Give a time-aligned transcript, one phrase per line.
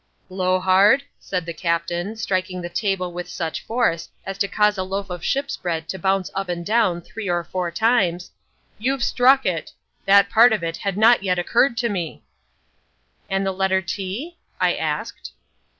[0.29, 5.11] "Blowhard," said the Captain, striking the table with such force as to cause a loaf
[5.11, 8.31] of ship's bread to bounce up and down three or four times,
[8.79, 9.73] "you've struck it.
[10.07, 12.23] That part of it had not yet occurred to me."
[13.29, 15.33] "And the letter T?" I asked.